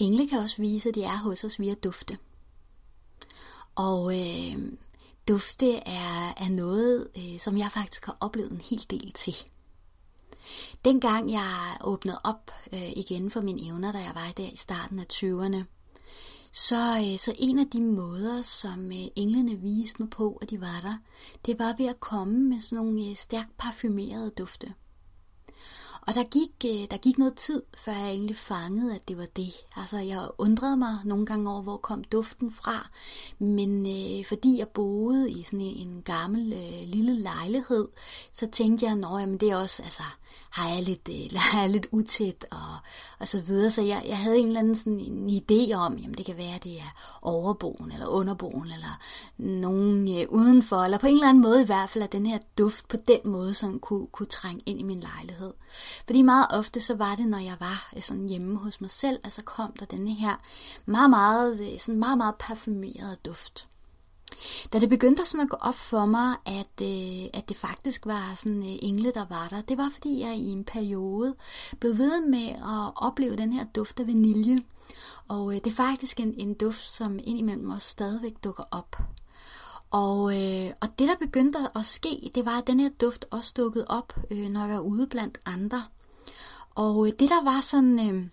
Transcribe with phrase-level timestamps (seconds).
[0.00, 2.18] engle kan også vise, at de er hos os via dufte.
[3.74, 4.72] Og øh,
[5.28, 9.36] dufte er, er noget, øh, som jeg faktisk har oplevet en hel del til.
[10.84, 14.98] Dengang jeg åbnede op øh, igen for mine evner, da jeg var der i starten
[14.98, 15.64] af 20'erne,
[16.52, 20.60] så, øh, så en af de måder, som øh, englene viste mig på, at de
[20.60, 20.96] var der,
[21.46, 24.74] det var ved at komme med sådan nogle øh, stærkt parfumerede dufte.
[26.10, 29.26] Og der gik, øh, der gik noget tid, før jeg egentlig fangede, at det var
[29.36, 29.52] det.
[29.76, 32.88] Altså, jeg undrede mig nogle gange over, hvor kom duften fra.
[33.38, 37.88] Men øh, fordi jeg boede i sådan en, en gammel øh, lille lejlighed,
[38.32, 40.02] så tænkte jeg, at det er også, altså,
[40.50, 42.76] har jeg lidt, øh, har jeg lidt utæt og,
[43.18, 43.70] og så videre.
[43.70, 46.54] Så jeg, jeg havde en eller anden sådan en idé om, jamen det kan være,
[46.54, 49.00] at det er overboen eller underboen eller
[49.36, 52.38] nogen øh, udenfor, eller på en eller anden måde i hvert fald, at den her
[52.58, 55.52] duft på den måde sådan kunne, kunne trænge ind i min lejlighed.
[56.06, 59.18] Fordi meget ofte så var det, når jeg var øh, sådan hjemme hos mig selv,
[59.24, 60.34] at så kom der denne her
[60.86, 63.66] meget, meget, øh, sådan meget, meget parfumerede duft.
[64.72, 68.34] Da det begyndte sådan at gå op for mig, at, øh, at det faktisk var
[68.36, 71.34] sådan øh, engle, der var der, det var fordi jeg i en periode
[71.80, 74.58] blev ved med at opleve den her duft af vanilje.
[75.28, 78.96] Og øh, det er faktisk en, en duft, som indimellem også stadigvæk dukker op.
[79.90, 83.52] Og, øh, og det, der begyndte at ske, det var, at den her duft også
[83.56, 85.82] dukkede op, øh, når jeg var ude blandt andre.
[86.74, 87.98] Og øh, det, der var sådan...
[87.98, 88.26] Øh,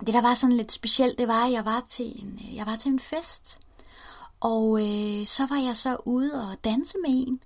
[0.00, 2.66] det, der var sådan lidt specielt, det var, at jeg var til en, øh, jeg
[2.66, 3.60] var til en fest.
[4.40, 7.40] Og øh, så var jeg så ude og danse med en,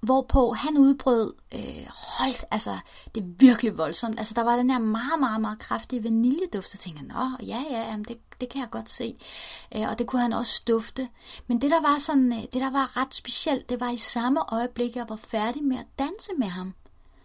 [0.00, 2.78] hvorpå han udbrød, øh, holdt, altså
[3.14, 4.18] det er virkelig voldsomt.
[4.18, 7.64] Altså der var den her meget, meget, meget kraftige vaniljeduft, så tænkte jeg, nå, ja,
[7.70, 9.18] ja, jamen, det, det kan jeg godt se.
[9.76, 11.08] Øh, og det kunne han også dufte.
[11.46, 14.52] Men det der var sådan, øh, det der var ret specielt, det var i samme
[14.52, 16.74] øjeblik, jeg var færdig med at danse med ham,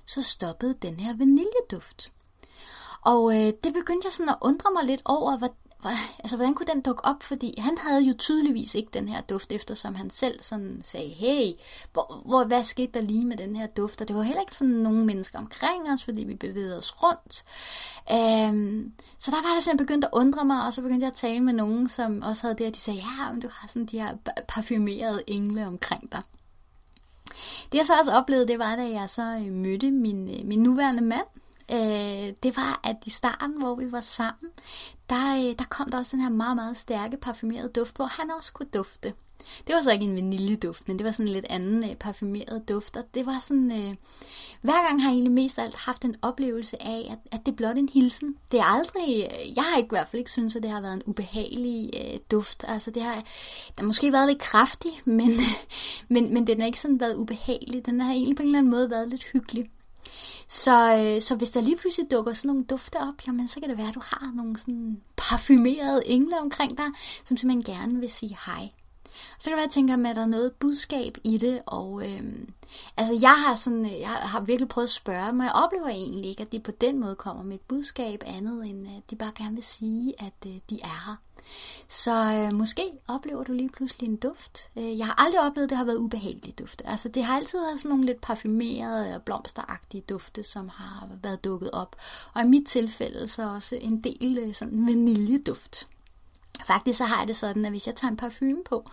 [0.06, 2.12] så stoppede den her vaniljeduft.
[3.02, 5.50] Og øh, det begyndte jeg sådan at undre mig lidt over, hvad,
[6.20, 7.23] altså, hvordan kunne den dukke op?
[7.23, 11.52] Fordi han havde jo tydeligvis ikke den her duft, eftersom han selv sådan sagde, hey,
[11.94, 14.02] hvor, hvor, hvad skete der lige med den her duft?
[14.02, 17.44] Og det var heller ikke sådan nogen mennesker omkring os, fordi vi bevægede os rundt.
[18.11, 21.16] Øhm, så der var det sådan, begyndt at undre mig, og så begyndte jeg at
[21.16, 23.86] tale med nogen, som også havde det, og de sagde, ja, men du har sådan
[23.86, 24.15] de her
[24.48, 26.21] parfumerede engle omkring dig.
[27.71, 30.64] Det jeg så også oplevede, det var, da jeg så øh, mødte min, øh, min
[30.64, 31.27] nuværende mand,
[31.72, 34.52] øh, det var, at i starten, hvor vi var sammen,
[35.10, 38.32] der, øh, der kom der også den her meget, meget stærke parfumerede duft, hvor han
[38.32, 39.14] også kunne dufte.
[39.68, 42.70] Det var så ikke en vaniljeduft, men det var sådan en lidt anden øh, parfumeret
[42.70, 43.96] duft, og det var sådan, øh,
[44.62, 47.52] hver gang har jeg egentlig mest af alt haft en oplevelse af, at, at det
[47.52, 48.38] er blot en hilsen.
[48.52, 50.82] Det er aldrig, øh, jeg har ikke, i hvert fald ikke synes, at det har
[50.82, 53.24] været en ubehagelig øh, duft, altså det har, den
[53.78, 55.32] har måske været lidt kraftig, men,
[56.08, 58.72] men, men den har ikke sådan været ubehagelig, den har egentlig på en eller anden
[58.72, 59.72] måde været lidt hyggelig.
[60.53, 63.69] Så, øh, så hvis der lige pludselig dukker sådan nogle dufte op, jamen så kan
[63.69, 66.86] det være, at du har nogle sådan parfumerede engle omkring dig,
[67.25, 68.69] som simpelthen gerne vil sige hej.
[69.39, 72.09] Så kan det være, at jeg tænker, at der er noget budskab i det, og
[72.09, 72.53] øhm,
[72.97, 76.30] altså jeg har, sådan, øh, jeg har virkelig prøvet at spørge, men jeg oplever egentlig
[76.30, 79.31] ikke, at de på den måde kommer med et budskab andet, end at de bare
[79.35, 81.15] gerne vil sige, at øh, de er her.
[81.87, 84.70] Så øh, måske oplever du lige pludselig en duft.
[84.77, 86.87] Øh, jeg har aldrig oplevet, at det har været ubehagelige dufte.
[86.87, 91.43] Altså det har altid været sådan nogle lidt parfumerede og blomsteragtige dufte, som har været
[91.43, 91.95] dukket op.
[92.33, 95.87] Og i mit tilfælde så også en del øh, sådan vaniljeduft.
[96.66, 98.90] Faktisk så har jeg det sådan, at hvis jeg tager en parfume på,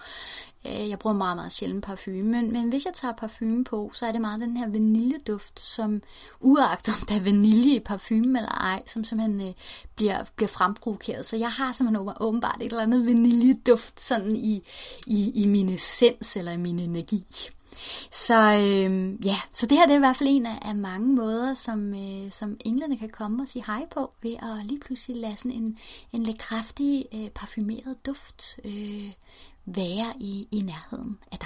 [0.66, 4.06] øh, jeg bruger meget, meget sjældent parfume, men, men hvis jeg tager parfume på, så
[4.06, 6.02] er det meget den her vaniljeduft, som
[6.40, 9.54] uagtet om der er vanilje i parfume eller ej, som simpelthen øh,
[9.96, 11.26] bliver, bliver fremprovokeret.
[11.26, 14.62] Så jeg har simpelthen åbenbart et eller andet vaniljeduft sådan i,
[15.06, 17.24] i, i min essens eller i min energi.
[18.10, 21.14] Så øh, ja, så det her det er i hvert fald en af, af mange
[21.14, 25.16] måder, som, øh, som englene kan komme og sige hej på, ved at lige pludselig
[25.16, 25.78] lade sådan en,
[26.12, 29.12] en lidt kraftig øh, parfumeret duft øh,
[29.66, 31.38] være i, i nærheden af